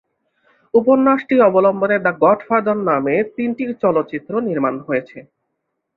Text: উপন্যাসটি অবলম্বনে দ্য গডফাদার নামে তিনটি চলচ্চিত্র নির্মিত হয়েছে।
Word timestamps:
উপন্যাসটি 0.73 1.35
অবলম্বনে 1.47 1.97
দ্য 1.99 2.13
গডফাদার 2.21 2.77
নামে 2.89 3.15
তিনটি 3.35 3.63
চলচ্চিত্র 3.83 4.31
নির্মিত 4.47 4.77
হয়েছে। 4.87 5.17